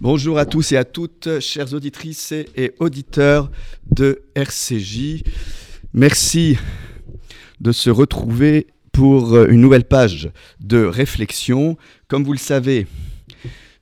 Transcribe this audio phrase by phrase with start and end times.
[0.00, 3.50] Bonjour à tous et à toutes, chères auditrices et auditeurs
[3.90, 5.22] de RCJ.
[5.92, 6.56] Merci
[7.60, 11.76] de se retrouver pour une nouvelle page de réflexion.
[12.06, 12.86] Comme vous le savez,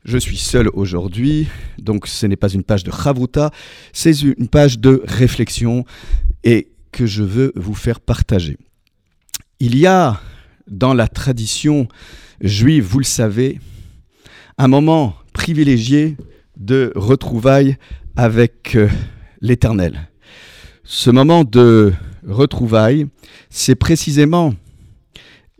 [0.04, 1.46] je suis seul aujourd'hui,
[1.78, 3.50] donc ce n'est pas une page de Chavruta,
[3.92, 5.84] c'est une page de réflexion
[6.42, 8.56] et que je veux vous faire partager.
[9.60, 10.20] Il y a
[10.68, 11.88] dans la tradition
[12.40, 13.60] juive, vous le savez,
[14.58, 16.16] un moment privilégié
[16.56, 17.76] de retrouvailles
[18.16, 18.88] avec euh,
[19.42, 20.08] l'Éternel.
[20.82, 21.92] Ce moment de
[22.26, 23.06] retrouvailles,
[23.50, 24.54] c'est précisément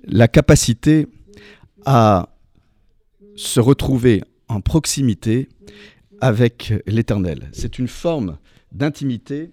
[0.02, 1.06] la capacité
[1.84, 2.30] à
[3.36, 5.50] se retrouver en proximité
[6.22, 7.50] avec l'Éternel.
[7.52, 8.38] C'est une forme
[8.72, 9.50] d'intimité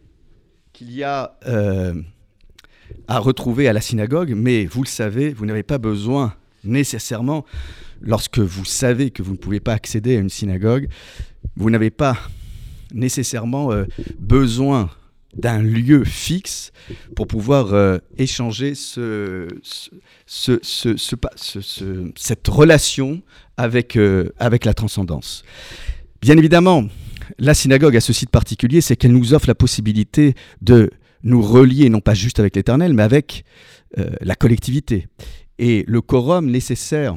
[0.72, 2.02] qu'il y a euh,
[3.10, 7.44] à retrouver à la synagogue, mais vous le savez, vous n'avez pas besoin nécessairement
[8.04, 10.88] lorsque vous savez que vous ne pouvez pas accéder à une synagogue,
[11.56, 12.18] vous n'avez pas
[12.94, 13.86] nécessairement euh,
[14.20, 14.90] besoin
[15.36, 16.72] d'un lieu fixe
[17.16, 19.48] pour pouvoir euh, échanger ce,
[20.28, 23.22] cette relation
[23.58, 25.44] avec, euh, avec la transcendance.
[26.22, 26.84] Bien évidemment,
[27.40, 30.92] la synagogue a ce site particulier, c'est qu'elle nous offre la possibilité de
[31.24, 33.46] nous relier non pas juste avec l'Éternel, mais avec
[34.22, 35.08] la collectivité.
[35.60, 37.16] Et le quorum nécessaire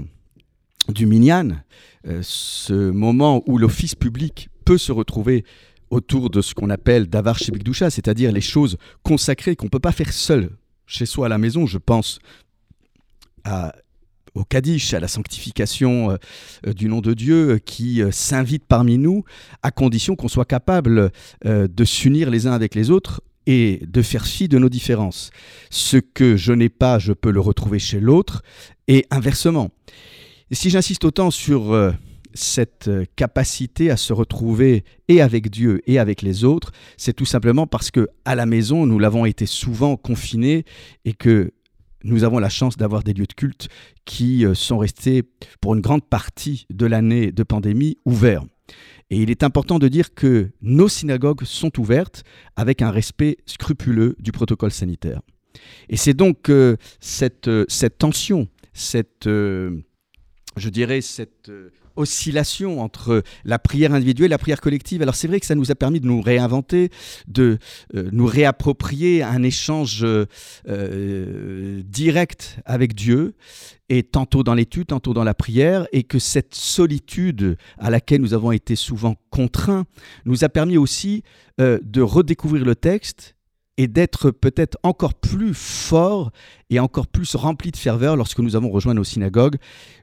[0.89, 1.63] du Minyan,
[2.07, 5.45] euh, ce moment où l'office public peut se retrouver
[5.91, 10.13] autour de ce qu'on appelle Davar c'est-à-dire les choses consacrées qu'on ne peut pas faire
[10.13, 10.51] seul
[10.87, 11.67] chez soi à la maison.
[11.67, 12.19] Je pense
[14.35, 16.11] au Kaddish, à la sanctification
[16.67, 19.25] euh, du nom de Dieu euh, qui s'invite parmi nous
[19.63, 21.11] à condition qu'on soit capable
[21.45, 25.31] de s'unir les uns avec les autres et de faire fi de nos différences.
[25.71, 28.43] Ce que je n'ai pas, je peux le retrouver chez l'autre
[28.89, 29.71] et inversement.
[30.53, 31.91] Si j'insiste autant sur euh,
[32.33, 37.25] cette euh, capacité à se retrouver et avec Dieu et avec les autres, c'est tout
[37.25, 40.65] simplement parce que à la maison, nous l'avons été souvent confinés
[41.05, 41.53] et que
[42.05, 43.67] nous avons la chance d'avoir des lieux de culte
[44.05, 45.25] qui euh, sont restés
[45.61, 48.45] pour une grande partie de l'année de pandémie ouverts.
[49.11, 52.23] Et il est important de dire que nos synagogues sont ouvertes
[52.55, 55.23] avec un respect scrupuleux du protocole sanitaire.
[55.89, 56.51] Et c'est donc
[57.01, 59.29] cette, cette tension, cette
[60.57, 65.03] je dirais, cette euh, oscillation entre la prière individuelle et la prière collective.
[65.03, 66.91] Alors c'est vrai que ça nous a permis de nous réinventer,
[67.29, 67.59] de
[67.95, 73.35] euh, nous réapproprier un échange euh, direct avec Dieu,
[73.89, 78.35] et tantôt dans l'étude, tantôt dans la prière, et que cette solitude à laquelle nous
[78.35, 79.85] avons été souvent contraints
[80.25, 81.23] nous a permis aussi
[81.59, 83.36] de redécouvrir le texte
[83.77, 86.33] et d'être peut-être encore plus fort
[86.71, 89.57] et encore plus rempli de ferveur lorsque nous avons rejoint nos synagogues.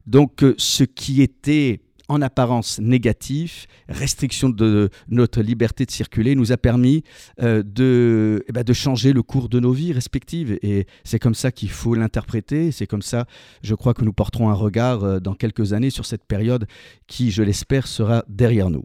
[0.06, 6.52] Donc euh, ce qui était en apparence négatif, restriction de notre liberté de circuler, nous
[6.52, 7.04] a permis
[7.42, 10.60] euh, de, eh ben, de changer le cours de nos vies respectives.
[10.62, 12.72] Et c'est comme ça qu'il faut l'interpréter.
[12.72, 13.26] C'est comme ça,
[13.62, 16.68] je crois, que nous porterons un regard euh, dans quelques années sur cette période
[17.08, 18.84] qui, je l'espère, sera derrière nous.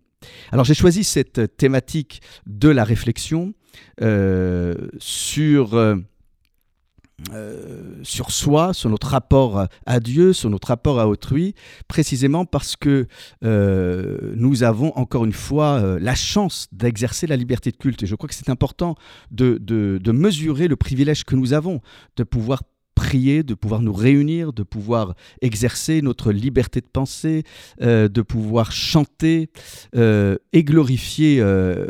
[0.50, 3.54] Alors j'ai choisi cette thématique de la réflexion
[4.98, 5.96] sur, euh,
[7.32, 11.54] euh, sur soi, sur notre rapport à Dieu, sur notre rapport à autrui,
[11.88, 13.06] précisément parce que
[13.42, 18.02] nous avons encore une fois la chance d'exercer la liberté de culte.
[18.02, 18.94] Et je crois que c'est important
[19.30, 21.80] de, de mesurer le privilège que nous avons
[22.16, 22.62] de pouvoir
[22.98, 27.44] prier, de pouvoir nous réunir, de pouvoir exercer notre liberté de penser,
[27.80, 29.50] euh, de pouvoir chanter
[29.94, 31.86] euh, et glorifier euh,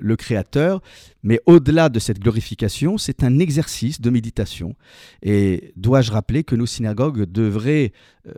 [0.00, 0.82] le Créateur.
[1.22, 4.74] Mais au-delà de cette glorification, c'est un exercice de méditation.
[5.22, 7.92] Et dois-je rappeler que nos synagogues devraient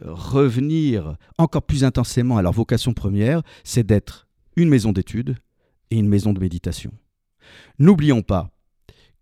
[0.05, 5.37] revenir encore plus intensément à leur vocation première, c'est d'être une maison d'études
[5.91, 6.93] et une maison de méditation.
[7.79, 8.54] N'oublions pas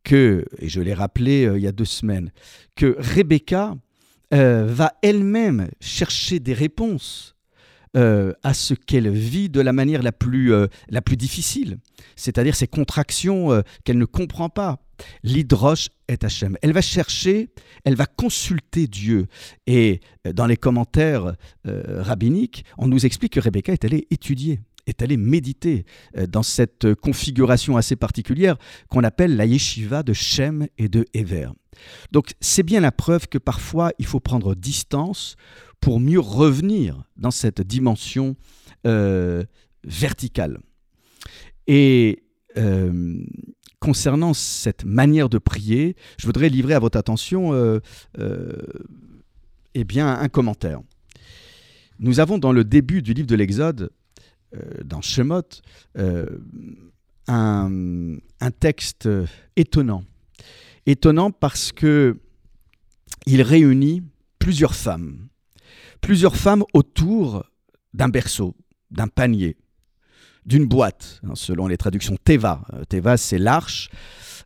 [0.05, 2.33] que, et je l'ai rappelé euh, il y a deux semaines,
[2.77, 3.75] que Rebecca
[4.35, 7.35] euh, va elle-même chercher des réponses
[7.97, 10.53] euh, à ce qu'elle vit de la manière la plus,
[10.89, 11.79] la plus difficile,
[12.17, 14.79] c'est-à-dire ces contractions qu'elle ne comprend pas.
[15.25, 16.57] L'hydroche est Hachem.
[16.63, 17.51] Elle va chercher,
[17.85, 19.27] elle va consulter Dieu.
[19.67, 21.35] Et dans les commentaires
[21.65, 25.85] rabbiniques, on nous explique que Rebecca est allée étudier est allé méditer
[26.17, 28.57] euh, dans cette configuration assez particulière
[28.89, 31.49] qu'on appelle la yeshiva de Shem et de Ever.
[32.11, 35.37] Donc c'est bien la preuve que parfois il faut prendre distance
[35.81, 38.37] pour mieux revenir dans cette dimension
[38.87, 39.45] euh,
[39.85, 40.59] verticale.
[41.67, 42.25] Et
[42.57, 43.25] euh,
[43.81, 47.81] concernant cette manière de prier, je voudrais livrer à votre attention
[49.75, 50.81] eh bien, un commentaire.
[51.99, 53.91] Nous avons dans le début du livre de l'Exode
[54.85, 55.43] dans Shemot
[57.29, 59.09] un, un, texte
[59.57, 60.05] étonnant.
[60.87, 62.19] Étonnant parce que
[63.27, 64.03] il réunit
[64.39, 65.29] plusieurs femmes.
[66.01, 67.45] Plusieurs femmes autour
[67.95, 68.57] d'un berceau,
[68.91, 69.57] d'un panier,
[70.47, 72.63] d'une boîte, hein, selon les traductions Teva.
[72.73, 73.89] Euh, Teva, c'est l'arche,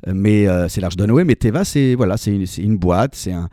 [0.07, 3.49] euh, mais euh, c'est l'arche de mais Teva, c'est voilà, une, boîte, c'est un,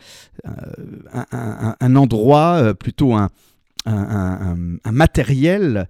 [1.95, 3.29] endroit, plutôt un,
[3.85, 5.87] un, matériel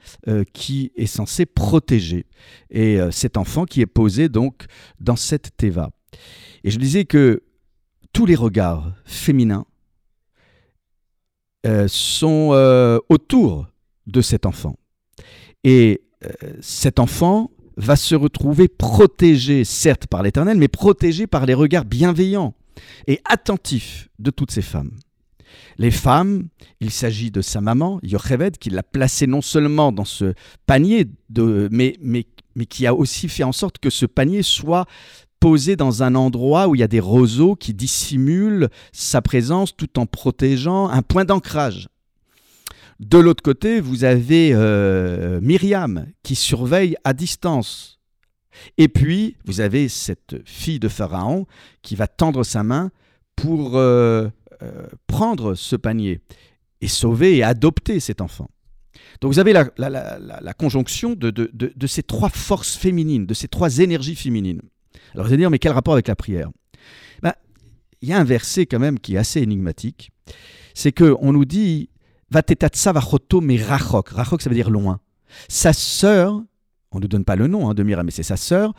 [0.54, 2.25] qui est censé protéger.
[2.69, 4.66] Et cet enfant qui est posé donc
[5.00, 5.92] dans cette Teva.
[6.63, 7.44] Et je disais que
[8.13, 9.66] tous les regards féminins
[11.88, 13.68] sont autour
[14.07, 14.75] de cet enfant.
[15.63, 16.30] Et euh,
[16.62, 22.54] cet enfant va se retrouver protégé, certes par l'Éternel, mais protégé par les regards bienveillants
[23.07, 24.92] et attentifs de toutes ces femmes.
[25.78, 26.48] Les femmes,
[26.80, 30.34] il s'agit de sa maman, Yocheved, qui l'a placé non seulement dans ce
[30.66, 34.86] panier, de, mais, mais, mais qui a aussi fait en sorte que ce panier soit
[35.40, 40.00] posé dans un endroit où il y a des roseaux qui dissimulent sa présence tout
[40.00, 41.90] en protégeant un point d'ancrage.
[43.00, 48.00] De l'autre côté, vous avez euh, Myriam qui surveille à distance.
[48.78, 51.46] Et puis, vous avez cette fille de Pharaon
[51.82, 52.92] qui va tendre sa main
[53.36, 54.30] pour euh,
[55.07, 56.21] prendre ce panier
[56.81, 58.50] et sauver et adopter cet enfant.
[59.21, 64.62] Donc vous avez la, conjonction de, ces trois forces féminines, de ces trois énergies féminines.
[65.13, 66.50] Alors vous allez dire, mais quel rapport avec la prière?
[67.21, 67.33] Ben,
[68.01, 70.12] Il y a un verset quand même qui est assez énigmatique.
[70.74, 71.89] C'est qu'on nous dit
[72.31, 72.94] Vatetatsa
[73.42, 74.09] mais Rachok.
[74.09, 75.00] Rachok, ça veut dire loin.
[75.48, 76.44] Sa sœur,
[76.92, 78.74] on ne donne pas le nom hein, de Mira, mais c'est sa sœur,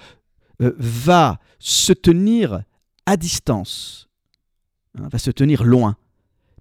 [0.62, 2.62] euh, va se tenir
[3.06, 4.08] à distance,
[4.98, 5.96] hein, va se tenir loin.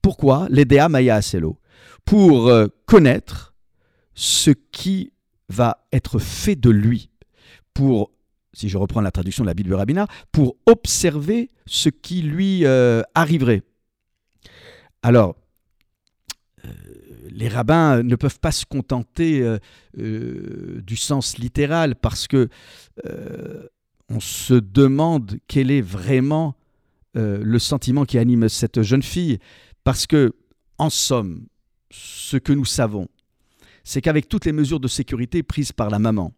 [0.02, 1.58] Pourquoi L'Edea Maya Aselo.
[2.06, 3.54] Pour euh, connaître
[4.14, 5.14] ce qui
[5.50, 7.10] va être fait de lui.
[7.74, 8.12] Pour,
[8.54, 12.66] si je reprends la traduction de la Bible de Rabina, pour observer ce qui lui
[12.66, 13.64] euh, arriverait.
[15.02, 15.36] Alors,
[17.34, 19.58] les rabbins ne peuvent pas se contenter euh,
[19.98, 22.48] euh, du sens littéral parce que
[23.06, 23.68] euh,
[24.10, 26.56] on se demande quel est vraiment
[27.16, 29.40] le sentiment qui anime cette jeune fille
[29.84, 30.34] parce que
[30.78, 31.46] en somme
[31.92, 33.08] ce que nous savons
[33.84, 36.34] c'est qu'avec toutes les mesures de sécurité prises par la maman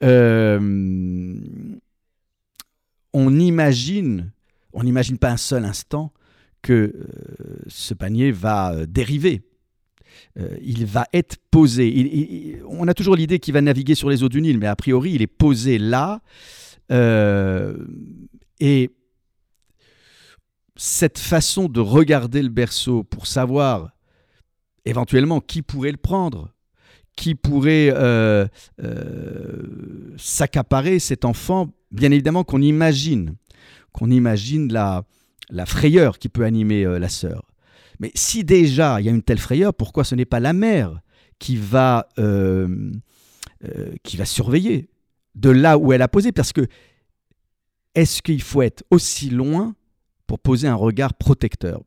[0.00, 1.40] on
[3.14, 4.30] imagine
[4.72, 6.12] on n'imagine pas un seul instant
[6.62, 6.94] que
[7.66, 9.42] ce panier va dériver
[10.38, 12.60] euh, il va être posé.
[12.68, 15.12] on a toujours l'idée qu'il va naviguer sur les eaux du Nil, mais a priori,
[15.12, 16.20] il est posé là.
[16.90, 17.76] Euh,
[18.60, 18.90] et
[20.78, 23.90] cette façon de regarder le berceau pour savoir
[24.84, 26.54] éventuellement qui pourrait le prendre,
[27.16, 28.46] qui pourrait euh,
[30.16, 33.34] s'accaparer cet enfant, bien évidemment qu'on imagine,
[33.92, 35.04] qu'on imagine la,
[35.66, 37.48] frayeur qui peut animer la sœur.
[38.00, 41.00] Mais si déjà il y a une telle frayeur, pourquoi ce n'est pas la mère
[41.38, 42.92] qui va, euh,
[43.64, 44.88] euh, qui va surveiller
[45.34, 46.32] de là où elle a posé?
[46.32, 46.66] Parce que
[47.94, 49.74] est-ce qu'il faut être aussi loin
[50.28, 51.80] pour poser un regard protecteur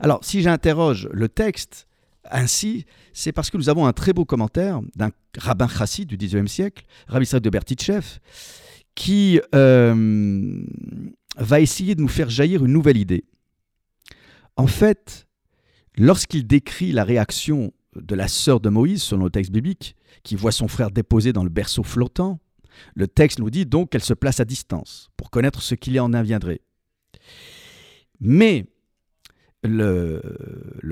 [0.00, 1.86] Alors, si j'interroge le texte
[2.30, 6.50] ainsi, c'est parce que nous avons un très beau commentaire d'un rabbin chassid du XIXe
[6.50, 8.18] siècle, Rabbi Israël de Bertichev,
[8.94, 10.62] qui euh,
[11.36, 13.24] va essayer de nous faire jaillir une nouvelle idée.
[14.56, 15.26] En fait,
[15.96, 20.52] lorsqu'il décrit la réaction de la sœur de Moïse, selon le texte biblique, qui voit
[20.52, 22.38] son frère déposé dans le berceau flottant,
[22.94, 26.12] le texte nous dit donc qu'elle se place à distance pour connaître ce qu'il en
[26.12, 26.60] inviendrait.
[28.24, 28.66] Mais
[29.64, 30.22] le,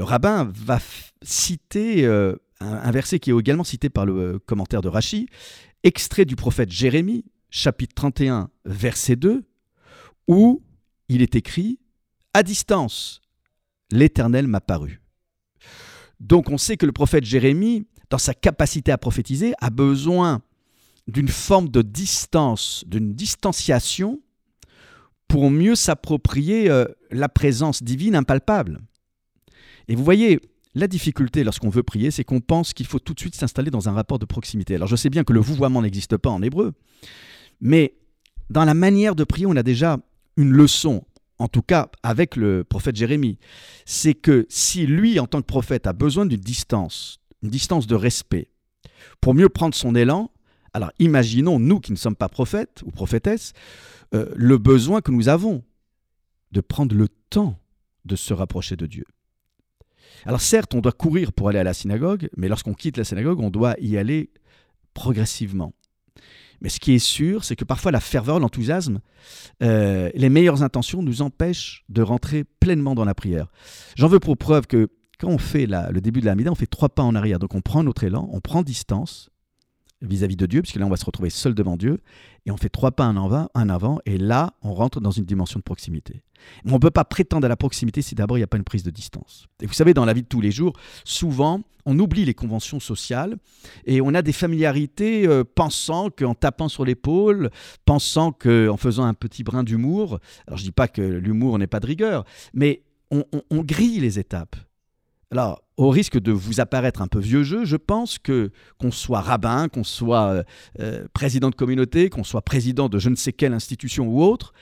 [0.00, 0.80] rabbin va
[1.22, 5.28] citer euh, un, verset qui est également cité par le euh, commentaire de Rachi,
[5.84, 9.44] extrait du prophète Jérémie, chapitre 31, verset 2,
[10.26, 10.62] où
[11.08, 11.78] il est écrit
[12.34, 13.20] À distance,
[13.92, 15.00] l'Éternel m'a paru.
[16.18, 20.42] Donc on sait que le prophète Jérémie, dans sa capacité à prophétiser, a besoin
[21.06, 24.20] d'une forme de distance, d'une distanciation
[25.30, 28.80] pour mieux s'approprier euh, la présence divine impalpable.
[29.86, 30.40] Et vous voyez,
[30.74, 33.88] la difficulté lorsqu'on veut prier, c'est qu'on pense qu'il faut tout de suite s'installer dans
[33.88, 34.74] un rapport de proximité.
[34.74, 36.72] Alors je sais bien que le vouvoiement n'existe pas en hébreu,
[37.60, 37.94] mais
[38.50, 39.98] dans la manière de prier, on a déjà
[40.36, 41.04] une leçon
[41.38, 43.38] en tout cas avec le prophète Jérémie,
[43.86, 47.94] c'est que si lui, en tant que prophète, a besoin d'une distance, une distance de
[47.94, 48.50] respect,
[49.20, 50.30] pour mieux prendre son élan,
[50.72, 53.52] alors imaginons, nous qui ne sommes pas prophètes ou prophétesses,
[54.14, 55.62] euh, le besoin que nous avons
[56.52, 57.58] de prendre le temps
[58.04, 59.04] de se rapprocher de Dieu.
[60.26, 63.40] Alors certes, on doit courir pour aller à la synagogue, mais lorsqu'on quitte la synagogue,
[63.40, 64.30] on doit y aller
[64.94, 65.72] progressivement.
[66.60, 69.00] Mais ce qui est sûr, c'est que parfois la ferveur, l'enthousiasme,
[69.62, 73.46] euh, les meilleures intentions nous empêchent de rentrer pleinement dans la prière.
[73.96, 76.66] J'en veux pour preuve que quand on fait le début de la Mida, on fait
[76.66, 77.38] trois pas en arrière.
[77.38, 79.30] Donc on prend notre élan, on prend distance,
[80.02, 82.00] vis-à-vis de Dieu, puisque là on va se retrouver seul devant Dieu,
[82.46, 85.58] et on fait trois pas en avant, avant et là on rentre dans une dimension
[85.58, 86.22] de proximité.
[86.64, 88.64] on ne peut pas prétendre à la proximité si d'abord il n'y a pas une
[88.64, 89.46] prise de distance.
[89.60, 90.72] Et vous savez, dans la vie de tous les jours,
[91.04, 93.36] souvent on oublie les conventions sociales
[93.84, 97.50] et on a des familiarités euh, pensant qu'en tapant sur l'épaule,
[97.84, 101.66] pensant qu'en faisant un petit brin d'humour, alors je ne dis pas que l'humour n'est
[101.66, 104.54] pas de rigueur, mais on grille les étapes.
[105.32, 109.20] Alors, au risque de vous apparaître un peu vieux jeu, je pense que qu'on soit
[109.20, 110.42] rabbin, qu'on soit euh,
[110.80, 114.52] euh, président de communauté, qu'on soit président de je ne sais quelle institution ou autre,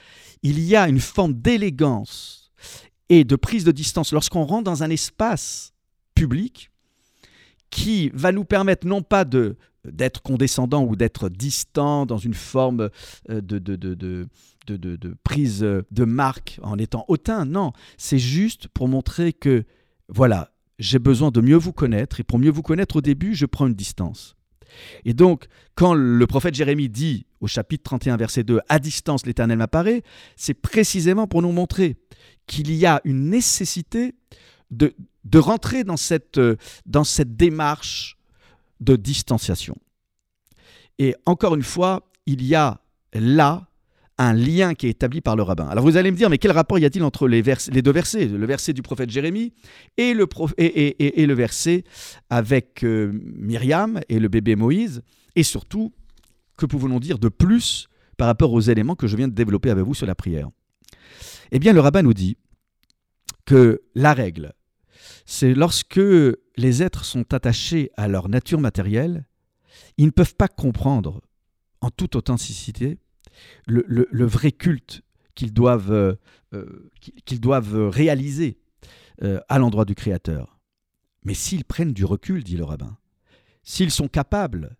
[0.42, 2.52] il y a une forme d'élégance
[3.08, 5.72] et de prise de distance lorsqu'on rentre dans un espace
[6.14, 6.70] public
[7.70, 12.90] qui va nous permettre non pas d'être condescendant ou d'être distant dans une forme
[13.30, 19.64] euh, de, de, prise de marque en étant hautain, non, c'est juste pour montrer que,
[20.10, 23.46] voilà, j'ai besoin de mieux vous connaître, et pour mieux vous connaître au début, je
[23.46, 24.36] prends une distance.
[25.04, 29.58] Et donc, quand le prophète Jérémie dit au chapitre 31, verset 2, À distance l'Éternel
[29.58, 30.02] m'apparaît,
[30.36, 31.96] c'est précisément pour nous montrer
[32.46, 34.14] qu'il y a une nécessité
[34.70, 34.94] de,
[35.24, 36.40] de rentrer dans cette,
[36.86, 38.18] dans cette démarche
[38.80, 39.76] de distanciation.
[40.98, 42.80] Et encore une fois, il y a
[43.14, 43.67] là
[44.18, 45.68] un lien qui est établi par le rabbin.
[45.68, 48.46] Alors vous allez me dire, mais quel rapport y a-t-il entre les, deux versets, le
[48.46, 49.52] verset du prophète Jérémie
[49.96, 50.26] et le,
[50.58, 51.84] et, le verset
[52.28, 55.02] avec euh, Myriam et le bébé Moïse?
[55.36, 55.92] Et surtout,
[56.56, 59.84] que pouvons-nous dire de plus par rapport aux éléments que je viens de développer avec
[59.84, 60.48] vous sur la prière?
[61.52, 62.36] Eh bien, le rabbin nous dit
[63.46, 64.52] que la règle,
[65.24, 66.00] c'est lorsque
[66.56, 69.26] les êtres sont attachés à leur nature matérielle,
[69.96, 71.20] ils ne peuvent pas comprendre
[71.80, 72.98] en toute authenticité
[73.66, 75.02] le, vrai culte
[75.34, 76.14] qu'ils doivent, euh,
[76.54, 78.58] euh, réaliser
[79.22, 80.58] euh, à l'endroit du Créateur.
[81.24, 82.96] Mais s'ils prennent du recul, dit le rabbin,
[83.62, 84.76] s'ils sont capables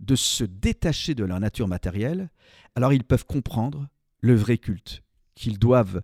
[0.00, 2.30] de se détacher de leur nature matérielle,
[2.74, 3.88] alors ils peuvent comprendre
[4.20, 5.02] le vrai culte
[5.34, 6.02] qu'ils doivent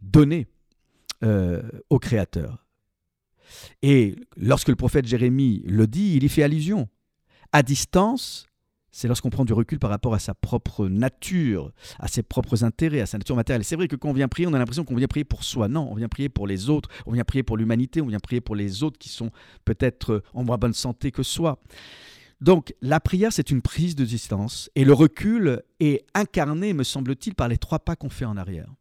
[0.00, 0.46] donner
[1.22, 2.66] au Créateur.
[3.82, 6.88] Et lorsque le prophète Jérémie le dit, il y fait allusion.
[7.52, 8.47] À distance,
[8.90, 13.00] c'est lorsqu'on prend du recul par rapport à sa propre nature, à ses propres intérêts,
[13.00, 13.64] à sa nature matérielle.
[13.64, 15.68] C'est vrai que quand on vient prier, on a l'impression qu'on vient prier pour soi.
[15.68, 18.40] Non, on vient prier pour les autres, on vient prier pour l'humanité, on vient prier
[18.40, 19.30] pour les autres qui sont
[19.64, 21.60] peut-être en moins bonne santé que soi.
[22.40, 27.34] Donc la prière, c'est une prise de distance, et le recul est incarné, me semble-t-il,
[27.34, 28.72] par les trois pas qu'on fait en arrière.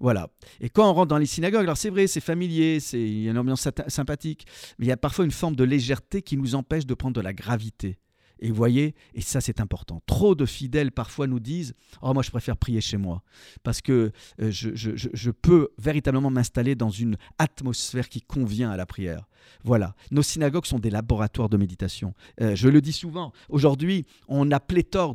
[0.00, 0.30] Voilà.
[0.60, 3.28] Et quand on rentre dans les synagogues, alors c'est vrai, c'est familier, c'est, il y
[3.28, 4.46] a une ambiance sympathique,
[4.78, 7.20] mais il y a parfois une forme de légèreté qui nous empêche de prendre de
[7.20, 7.98] la gravité.
[8.40, 12.22] Et vous voyez, et ça c'est important, trop de fidèles parfois nous disent Oh, moi
[12.22, 13.22] je préfère prier chez moi,
[13.62, 19.28] parce que euh, je, peux véritablement m'installer dans une atmosphère qui convient à la prière.
[19.64, 22.14] Voilà, nos synagogues sont des laboratoires de méditation.
[22.40, 25.14] Euh, je le dis souvent, aujourd'hui on a pléthore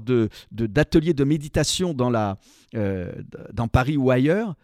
[0.51, 2.38] d'ateliers de, méditation dans, la,
[2.75, 3.12] euh,
[3.53, 4.56] dans Paris ou ailleurs,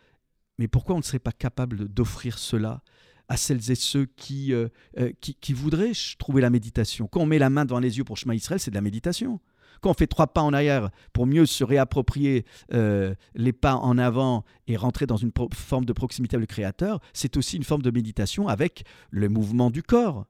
[0.57, 2.81] mais pourquoi on ne serait pas capable d'offrir cela
[3.29, 4.67] à celles et ceux qui, euh,
[4.97, 7.07] euh, qui, voudraient trouver la méditation.
[7.07, 9.39] Quand on met la main devant les yeux pour chemin Israël, c'est de la méditation.
[9.81, 12.43] Quand on fait trois pas en arrière pour mieux se réapproprier
[12.73, 16.99] euh, les pas en avant et rentrer dans une forme de proximité avec le Créateur,
[17.13, 20.25] c'est aussi une forme de méditation avec le mouvement du corps.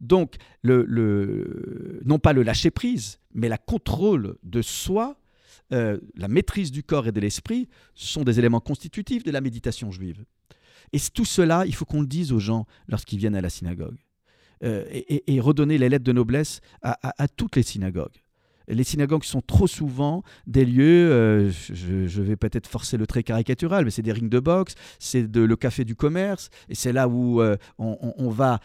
[0.00, 5.18] Donc, le, non pas le lâcher-prise, mais la contrôle de soi,
[5.70, 10.24] la maîtrise du corps et de l'esprit sont des éléments constitutifs de la méditation juive.
[10.92, 13.96] Et tout cela, il faut qu'on le dise aux gens lorsqu'ils viennent à la synagogue.
[14.62, 18.22] Euh, et, redonner les lettres de noblesse à, toutes les synagogues.
[18.68, 23.86] Les synagogues sont trop souvent des lieux, euh, je, vais peut-être forcer le trait caricatural,
[23.86, 27.40] mais c'est des rings de boxe, c'est le café du commerce, et c'est là où
[27.40, 28.60] euh, on, va,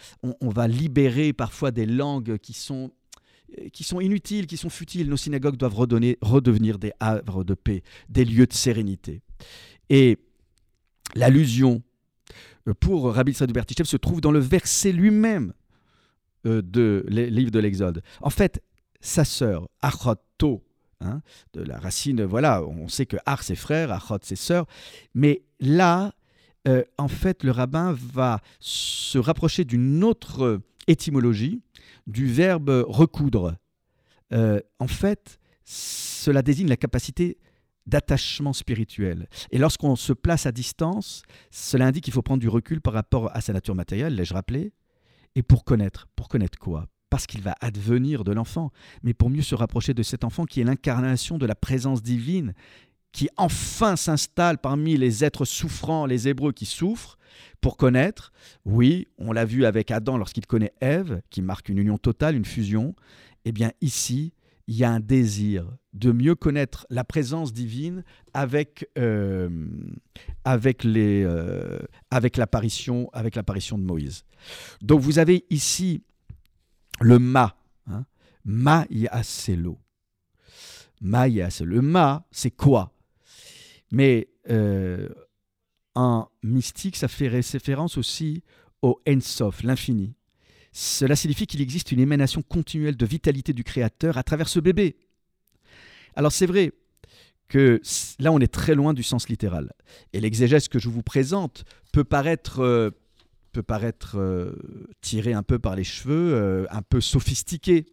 [0.68, 2.92] libérer parfois des langues qui sont
[4.02, 5.10] inutiles, qui sont futiles.
[5.10, 9.22] Nos synagogues doivent redevenir des havres de paix, des lieux de sérénité.
[9.90, 10.18] Et
[11.16, 11.82] l'allusion
[12.74, 15.54] pour Rabbi Israël Bertichev se trouve dans le verset lui-même
[16.46, 18.02] euh, de livre de l'Exode.
[18.22, 18.62] En fait,
[19.02, 20.64] sa sœur, Achoto,
[21.02, 21.22] hein,
[21.54, 24.66] de la racine, voilà, on sait que Ar c'est frère, Achot c'est sœur,
[25.14, 26.14] mais là,
[26.68, 31.62] euh, en fait, le rabbin va se rapprocher d'une autre étymologie,
[32.08, 33.56] du verbe recoudre.
[34.32, 37.38] en fait, cela désigne la capacité
[37.86, 39.28] d'attachement spirituel.
[39.52, 43.36] Et lorsqu'on se place à distance, cela indique qu'il faut prendre du recul par rapport
[43.36, 44.74] à sa nature matérielle, l'ai-je rappelé?
[45.36, 46.88] Et pour connaître, pour connaître quoi?
[47.10, 48.72] Parce qu'il va advenir de l'enfant,
[49.04, 52.54] mais pour mieux se rapprocher de cet enfant qui est l'incarnation de la présence divine,
[53.12, 57.18] qui enfin s'installe parmi les êtres souffrants, les Hébreux qui souffrent,
[57.62, 58.34] pour connaître,
[58.66, 62.46] oui, on l'a vu avec Adam lorsqu'il connaît Ève, qui marque une union totale, une
[62.46, 62.96] fusion,
[63.46, 64.34] eh bien ici,
[64.68, 68.04] il y a un désir de mieux connaître la présence divine
[68.34, 69.50] avec, euh,
[70.44, 71.80] avec, les, euh,
[72.10, 74.26] avec l'apparition avec l'apparition de Moïse.
[74.82, 76.04] Donc vous avez ici
[77.00, 77.56] le ma,
[77.88, 78.06] hein,
[78.44, 79.80] ma yaselo.
[81.02, 82.94] Ma Le ma, c'est quoi?
[83.92, 85.10] Mais euh,
[85.94, 88.44] en mystique, ça fait référence aussi
[88.82, 90.16] au Ensof, l'infini.
[90.78, 94.98] Cela signifie qu'il existe une émanation continuelle de vitalité du Créateur à travers ce bébé.
[96.18, 96.74] Alors c'est vrai
[97.48, 97.82] que
[98.20, 99.72] là on est très loin du sens littéral.
[100.12, 101.64] Et l'exégèse que je vous présente
[101.94, 102.92] peut paraître, euh,
[104.16, 104.54] euh,
[105.00, 107.86] tiré un peu par les cheveux, euh, un peu sophistiqué.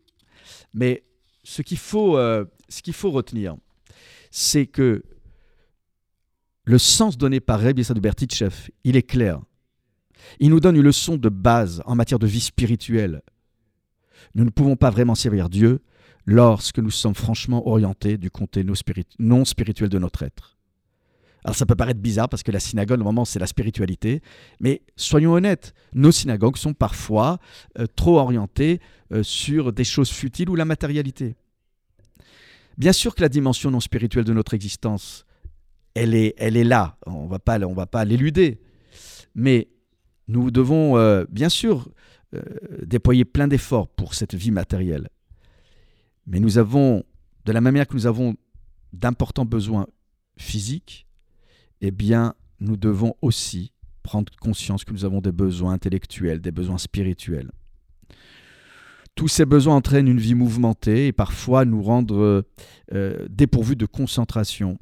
[0.74, 1.04] Mais
[1.44, 2.18] ce qu'il faut,
[2.90, 3.54] faut retenir,
[4.32, 5.04] c'est que
[6.64, 7.60] le sens donné par
[8.00, 9.40] Bertichev, il est clair.
[10.40, 13.22] Il nous donne une leçon de base en matière de vie spirituelle.
[14.34, 15.80] Nous ne pouvons pas vraiment servir Dieu
[16.26, 18.64] lorsque nous sommes franchement orientés du côté
[19.18, 20.56] non spirituel de notre être.
[21.44, 24.22] Alors ça peut paraître bizarre parce que la synagogue, normalement, c'est la spiritualité,
[24.60, 27.38] mais soyons honnêtes, nos synagogues sont parfois
[27.78, 28.80] euh, trop orientées
[29.12, 31.34] euh, sur des choses futiles ou la matérialité.
[32.78, 35.26] Bien sûr que la dimension non spirituelle de notre existence,
[35.94, 38.60] elle est, elle est là, on ne va pas l'éluder,
[39.34, 39.68] mais
[40.28, 41.88] nous devons euh, bien sûr
[42.34, 42.40] euh,
[42.82, 45.08] déployer plein d'efforts pour cette vie matérielle.
[46.26, 47.02] Mais nous avons,
[47.44, 48.34] de la même manière que nous avons
[48.92, 49.86] d'importants besoins
[50.36, 51.06] physiques,
[51.80, 56.78] eh bien, nous devons aussi prendre conscience que nous avons des besoins intellectuels, des besoins
[56.78, 57.50] spirituels.
[59.14, 64.78] Tous ces besoins entraînent une vie mouvementée et parfois nous rendent euh, dépourvus de concentration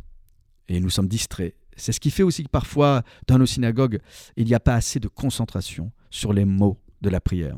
[0.68, 1.54] et nous sommes distraits.
[1.80, 4.00] C'est ce qui fait aussi que parfois, dans nos synagogues,
[4.36, 7.56] il n'y a pas assez de concentration sur les mots de la prière.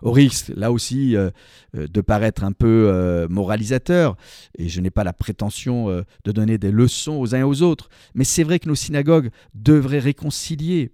[0.00, 1.30] Au risque, là aussi, euh,
[1.76, 4.16] euh, de paraître un peu euh, moralisateur,
[4.58, 7.88] et je n'ai pas la prétention de donner des leçons aux uns et aux autres,
[8.14, 10.92] mais c'est vrai que nos synagogues devraient réconcilier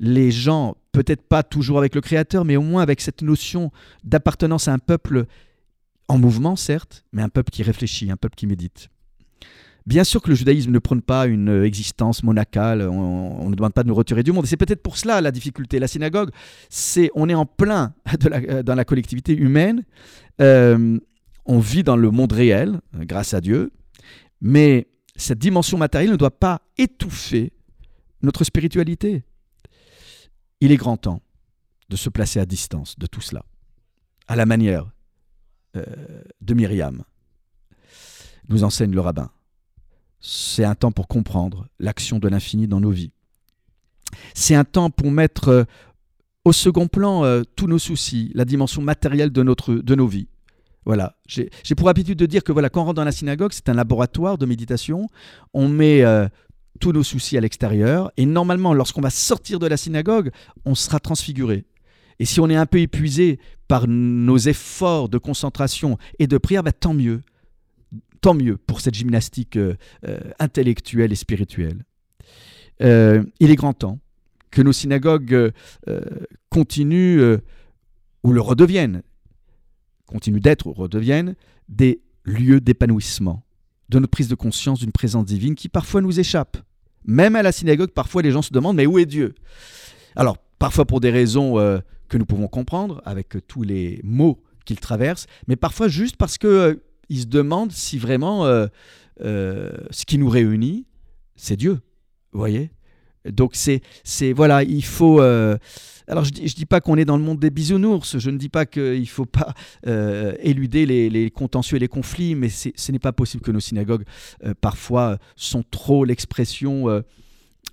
[0.00, 3.70] les gens, peut-être pas toujours avec le Créateur, mais au moins avec cette notion
[4.02, 5.26] d'appartenance à un peuple
[6.08, 8.88] en mouvement, certes, mais un peuple qui réfléchit, un peuple qui médite.
[9.86, 13.72] Bien sûr que le judaïsme ne prône pas une euh, existence monacale, on, ne demande
[13.72, 14.46] pas de nous retirer du monde.
[14.46, 15.78] C'est peut-être pour cela la difficulté.
[15.78, 16.30] La synagogue,
[17.14, 17.94] on est en plein
[18.32, 19.84] euh, dans la collectivité humaine.
[20.40, 20.98] Euh,
[21.46, 23.72] on vit dans le monde réel, grâce à Dieu.
[24.40, 27.52] Mais cette dimension matérielle ne doit pas étouffer
[28.22, 29.24] notre spiritualité.
[30.60, 31.22] Il est grand temps
[31.88, 33.44] de se placer à distance de tout cela,
[34.28, 34.90] à la manière
[35.74, 37.02] de Myriam,
[38.48, 39.30] nous enseigne le rabbin
[40.22, 43.10] c'est un temps pour comprendre l'action de l'infini dans nos vies.
[44.34, 45.64] C'est un temps pour mettre euh,
[46.44, 50.28] au second plan euh, tous nos soucis, la dimension matérielle de, notre, de nos vies.
[50.84, 53.68] Voilà, j'ai pour habitude de dire que voilà, quand on rentre dans la synagogue, c'est
[53.68, 55.06] un laboratoire de méditation.
[55.54, 56.28] On met euh,
[56.80, 60.30] tous nos soucis à l'extérieur et normalement, lorsqu'on va sortir de la synagogue,
[60.64, 61.64] on sera transfiguré.
[62.18, 66.64] Et si on est un peu épuisé par nos efforts de concentration et de prière,
[66.64, 67.22] bah, tant mieux
[68.22, 69.74] tant mieux pour cette gymnastique euh,
[70.08, 71.84] euh, intellectuelle et spirituelle.
[72.80, 73.98] Euh, il est grand temps
[74.50, 75.50] que nos synagogues
[76.50, 77.38] continuent
[78.22, 79.02] ou le redeviennent,
[80.06, 81.36] continuent d'être ou redeviennent
[81.70, 83.46] des lieux d'épanouissement,
[83.88, 86.58] de notre prise de conscience d'une présence divine qui parfois nous échappe.
[87.06, 89.34] Même à la synagogue, parfois les gens se demandent mais où est Dieu?
[90.16, 91.54] Alors, parfois pour des raisons
[92.10, 96.82] que nous pouvons comprendre, avec tous les mots qu'il traverse, mais parfois juste parce que
[97.08, 98.66] il se demande si vraiment euh,
[99.22, 100.86] euh, ce qui nous réunit,
[101.36, 101.80] c'est Dieu.
[102.32, 102.70] Vous voyez?
[103.28, 105.20] Donc c'est, c'est voilà, il faut.
[105.20, 105.56] Euh,
[106.08, 108.48] alors je ne dis, pas qu'on est dans le monde des bisounours, je ne dis
[108.48, 109.54] pas qu'il ne faut pas
[110.42, 114.04] éluder les, contentieux et les conflits, mais ce n'est pas possible que nos synagogues
[114.60, 116.86] parfois sont trop l'expression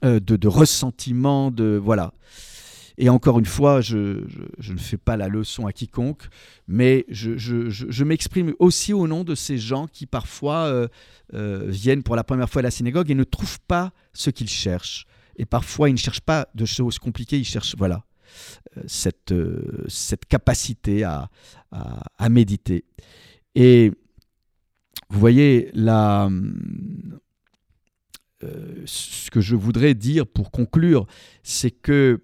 [0.04, 2.14] de, de, ressentiment, de voilà.
[3.02, 6.28] Et encore une fois, je, ne fais pas la leçon à quiconque,
[6.68, 10.90] mais je, m'exprime aussi au nom de ces gens qui parfois euh,
[11.34, 14.50] euh, viennent pour la première fois à la synagogue et ne trouvent pas ce qu'ils
[14.50, 15.06] cherchent.
[15.38, 18.04] Et parfois, ils ne cherchent pas de choses compliquées, ils cherchent, voilà,
[18.76, 19.34] euh, cette,
[19.88, 21.30] cette capacité à,
[21.72, 22.84] à, méditer.
[23.56, 23.94] Et
[25.10, 26.30] vous voyez, la,
[28.86, 31.08] ce que je voudrais dire pour conclure,
[31.44, 32.20] c'est que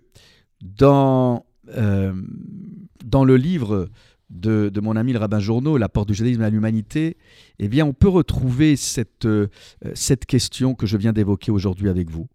[0.61, 1.45] dans,
[3.03, 3.89] dans le livre
[4.29, 7.17] de, mon ami le rabbin Journeau, l'apport du judaïsme à l'humanité,
[7.59, 9.27] eh bien, on peut retrouver cette,
[9.93, 12.27] cette question que je viens d'évoquer aujourd'hui avec vous.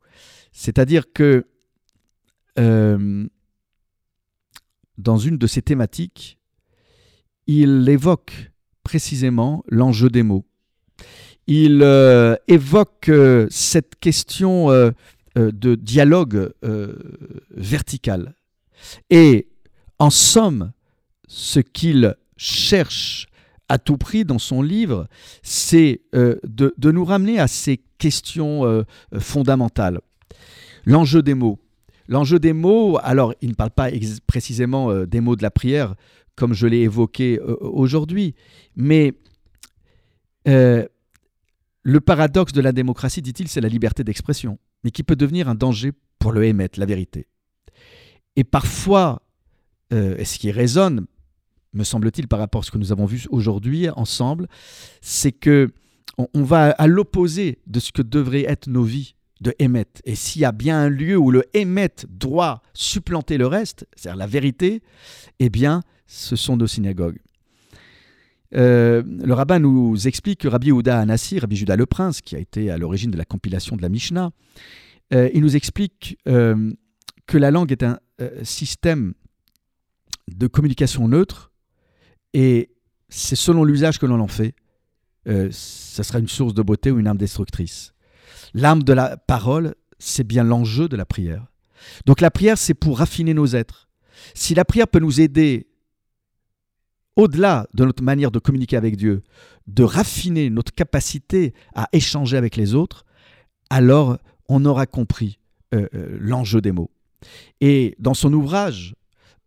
[0.53, 1.47] C'est-à-dire que
[5.01, 6.39] dans une de ses thématiques,
[7.47, 8.53] il évoque
[8.85, 10.45] précisément l'enjeu des mots.
[11.47, 14.91] Il euh, évoque euh, cette question euh,
[15.41, 16.53] de dialogue
[17.51, 18.35] vertical.
[19.11, 19.49] Et
[19.99, 20.73] en somme,
[21.29, 23.29] ce qu'il cherche
[23.69, 25.07] à tout prix dans son livre,
[25.43, 28.85] c'est de, de, nous ramener à ces questions
[29.19, 30.01] fondamentales.
[30.85, 31.59] L'enjeu des mots.
[32.11, 33.89] L'enjeu des mots, alors il ne parle pas
[34.27, 35.95] précisément euh, des mots de la prière
[36.35, 38.35] comme je l'ai évoqué euh, aujourd'hui,
[38.75, 39.13] mais
[40.49, 40.87] euh,
[41.83, 45.55] le paradoxe de la démocratie, dit-il, c'est la liberté d'expression, mais qui peut devenir un
[45.55, 47.27] danger pour le émettre, la vérité.
[48.37, 49.23] Et parfois,
[49.91, 51.07] et ce qui résonne,
[51.73, 54.47] me semble-t-il, par rapport à ce que nous avons vu aujourd'hui ensemble,
[55.01, 55.69] c'est que
[56.35, 59.87] on va à l'opposé de ce que devraient être nos vies de Hémet.
[60.05, 64.19] Et s'il y a bien un lieu où le Hémet doit supplanter le reste, c'est-à-dire
[64.19, 64.83] la vérité,
[65.39, 67.19] eh bien, ce sont nos synagogues.
[68.55, 72.39] Euh, le rabbin nous explique que Rabbi Yehuda Anassi, Rabbi Judas le Prince, qui a
[72.39, 74.31] été à l'origine de la compilation de la Mishnah,
[75.13, 76.73] euh, il nous explique euh,
[77.27, 77.99] que la langue est un
[78.43, 79.15] système
[80.29, 81.53] de communication neutre
[82.35, 82.71] et
[83.09, 84.55] c'est selon l'usage que l'on en fait.
[85.25, 87.95] ça sera une source de beauté ou une âme destructrice.
[88.53, 91.47] L'âme de la parole, c'est bien l'enjeu de la prière.
[92.05, 93.89] Donc la prière, c'est pour raffiner nos êtres.
[94.35, 95.70] Si la prière peut nous aider,
[97.17, 99.23] au-delà de notre manière de communiquer avec Dieu,
[99.67, 103.05] de raffiner notre capacité à échanger avec les autres,
[103.69, 104.19] alors
[104.49, 105.39] on aura compris
[105.75, 106.91] euh, euh, l'enjeu des mots.
[107.61, 108.95] Et dans son ouvrage,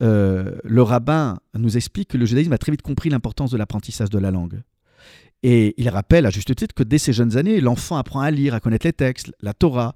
[0.02, 4.10] euh, le rabbin nous explique que le judaïsme a très vite compris l'importance de l'apprentissage
[4.10, 4.62] de la langue.
[5.43, 8.54] Et il rappelle à juste titre que dès ses jeunes années, l'enfant apprend à lire,
[8.54, 9.93] à connaître les textes, la Torah.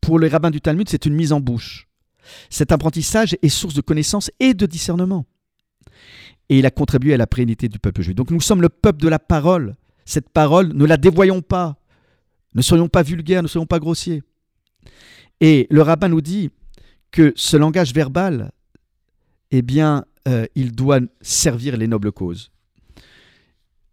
[0.00, 1.88] Pour les rabbins du Talmud, c'est une mise en bouche.
[2.48, 5.26] Cet apprentissage est source de connaissance et de discernement.
[6.48, 8.14] Et il a contribué à la pérennité du peuple juif.
[8.14, 9.76] Donc nous sommes le peuple de la parole.
[10.04, 11.76] Cette parole, ne la dévoyons pas.
[12.54, 14.22] Ne soyons pas vulgaires, ne soyons pas grossiers.
[15.40, 16.50] Et le rabbin nous dit
[17.12, 18.50] que ce langage verbal,
[19.52, 22.50] eh bien, euh, il doit servir les nobles causes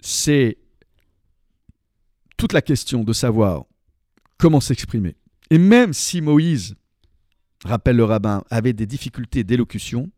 [0.08, 0.58] c'est
[2.38, 3.66] toute la question de savoir
[4.38, 5.16] comment s'exprimer.
[5.50, 6.76] Et même si Moïse,
[7.66, 10.10] rappelle le rabbin, avait des difficultés d'élocution,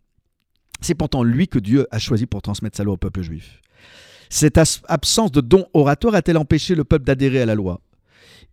[0.81, 3.61] c'est pourtant lui que Dieu a choisi pour transmettre sa loi au peuple juif.
[4.29, 7.81] Cette absence de don oratoire a-t-elle empêché le peuple d'adhérer à la loi?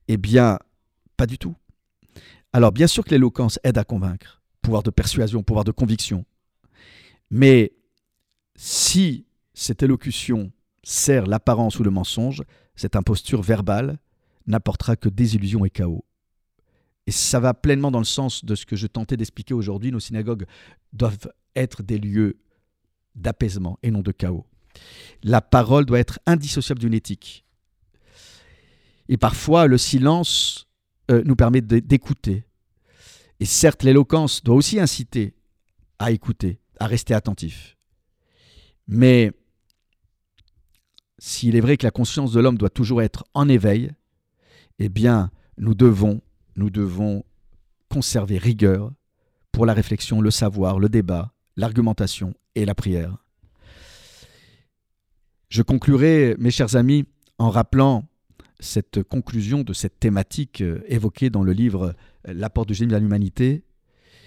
[0.08, 0.58] Eh bien,
[1.16, 1.54] pas du tout.
[2.52, 6.24] Alors, bien sûr que l'éloquence aide à convaincre, pouvoir de persuasion, pouvoir de conviction.
[7.30, 7.72] Mais
[8.54, 10.50] si cette élocution
[10.82, 12.42] sert l'apparence ou le mensonge,
[12.74, 13.98] cette imposture verbale
[14.46, 16.04] n'apportera que désillusion et chaos.
[17.06, 19.92] Et ça va pleinement dans le sens de ce que je tentais d'expliquer aujourd'hui.
[19.92, 20.46] Nos synagogues
[20.92, 22.38] doivent être des lieux
[23.14, 24.47] d'apaisement et non de chaos.
[25.23, 27.45] La parole doit être indissociable d'une éthique.
[29.09, 30.69] Et parfois, le silence
[31.11, 32.45] euh, nous permet d'écouter.
[33.40, 35.35] Et certes, l'éloquence doit aussi inciter
[35.99, 37.77] à écouter, à rester attentif.
[38.88, 39.33] Mais
[41.19, 43.92] s'il est vrai que la conscience de l'homme doit toujours être en éveil,
[44.79, 46.21] eh bien, nous devons,
[46.57, 47.25] nous devons
[47.88, 48.92] conserver rigueur
[49.53, 53.16] pour la réflexion, le savoir, le débat, l'argumentation et la prière.
[55.49, 57.05] Je conclurai, mes chers amis,
[57.38, 58.05] en rappelant
[58.61, 61.95] cette conclusion de cette thématique euh, évoquée dans le livre
[62.29, 63.64] euh, L'apport du génie de l'humanité.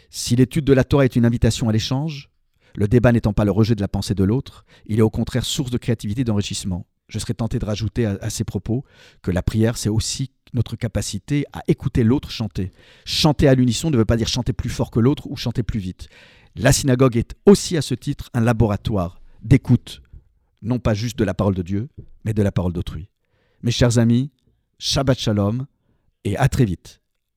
[0.09, 2.29] Si l'étude de la Torah est une invitation à l'échange,
[2.75, 5.45] le débat n'étant pas le rejet de la pensée de l'autre, il est au contraire
[5.45, 6.85] source de créativité et d'enrichissement.
[7.09, 8.85] Je serais tenté de rajouter à, ces propos
[9.21, 12.71] que la prière, c'est aussi notre capacité à écouter l'autre chanter.
[13.05, 15.79] Chanter à l'unisson ne veut pas dire chanter plus fort que l'autre ou chanter plus
[15.79, 16.07] vite.
[16.55, 20.01] La synagogue est aussi à ce titre un laboratoire d'écoute,
[20.61, 21.89] non pas juste de la parole de Dieu,
[22.25, 23.09] mais de la parole d'autrui.
[23.61, 24.31] Mes chers amis,
[24.77, 25.65] Shabbat Shalom
[26.23, 27.01] et à très vite.